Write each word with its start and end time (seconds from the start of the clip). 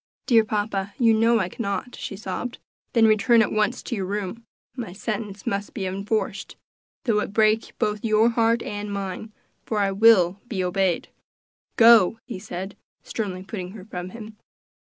"Dear 0.25 0.43
papa, 0.43 0.95
you 0.97 1.13
know 1.13 1.37
I 1.37 1.47
cannot," 1.47 1.95
she 1.95 2.15
sobbed. 2.15 2.57
"Then 2.93 3.05
return 3.05 3.43
at 3.43 3.51
once 3.51 3.83
to 3.83 3.95
your 3.95 4.07
room; 4.07 4.43
my 4.75 4.93
sentence 4.93 5.45
must 5.45 5.75
be 5.75 5.85
enforced, 5.85 6.55
though 7.03 7.19
it 7.19 7.33
break 7.33 7.77
both 7.77 8.03
your 8.03 8.29
heart 8.29 8.63
and 8.63 8.91
mine, 8.91 9.31
for 9.63 9.77
I 9.77 9.91
will 9.91 10.39
be 10.47 10.63
obeyed. 10.63 11.09
Go!" 11.75 12.17
he 12.25 12.39
said, 12.39 12.75
sternly 13.03 13.43
putting 13.43 13.73
her 13.73 13.85
from 13.85 14.09
him. 14.09 14.37